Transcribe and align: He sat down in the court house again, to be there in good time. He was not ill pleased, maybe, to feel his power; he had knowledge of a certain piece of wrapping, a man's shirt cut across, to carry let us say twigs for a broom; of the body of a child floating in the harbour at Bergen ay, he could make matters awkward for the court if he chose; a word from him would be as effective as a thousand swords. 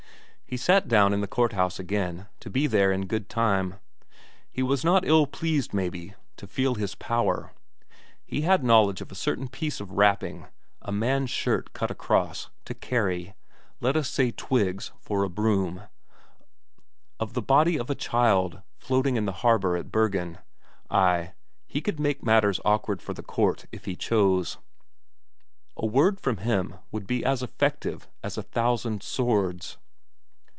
He 0.51 0.57
sat 0.57 0.89
down 0.89 1.13
in 1.13 1.21
the 1.21 1.29
court 1.29 1.53
house 1.53 1.79
again, 1.79 2.27
to 2.41 2.49
be 2.49 2.67
there 2.67 2.91
in 2.91 3.05
good 3.07 3.29
time. 3.29 3.75
He 4.51 4.61
was 4.61 4.83
not 4.83 5.07
ill 5.07 5.25
pleased, 5.25 5.73
maybe, 5.73 6.13
to 6.35 6.45
feel 6.45 6.75
his 6.75 6.93
power; 6.93 7.53
he 8.25 8.41
had 8.41 8.61
knowledge 8.61 8.99
of 8.99 9.13
a 9.13 9.15
certain 9.15 9.47
piece 9.47 9.79
of 9.79 9.91
wrapping, 9.93 10.47
a 10.81 10.91
man's 10.91 11.29
shirt 11.29 11.71
cut 11.71 11.89
across, 11.89 12.49
to 12.65 12.73
carry 12.73 13.33
let 13.79 13.95
us 13.95 14.09
say 14.09 14.29
twigs 14.31 14.91
for 14.99 15.23
a 15.23 15.29
broom; 15.29 15.83
of 17.17 17.31
the 17.33 17.41
body 17.41 17.79
of 17.79 17.89
a 17.89 17.95
child 17.95 18.61
floating 18.77 19.15
in 19.15 19.23
the 19.23 19.31
harbour 19.45 19.77
at 19.77 19.89
Bergen 19.89 20.37
ay, 20.89 21.31
he 21.65 21.79
could 21.79 21.97
make 21.97 22.25
matters 22.25 22.59
awkward 22.65 23.01
for 23.01 23.13
the 23.13 23.23
court 23.23 23.67
if 23.71 23.85
he 23.85 23.95
chose; 23.95 24.57
a 25.77 25.85
word 25.85 26.19
from 26.19 26.39
him 26.39 26.75
would 26.91 27.07
be 27.07 27.23
as 27.23 27.41
effective 27.41 28.09
as 28.21 28.37
a 28.37 28.43
thousand 28.43 29.01
swords. 29.01 29.77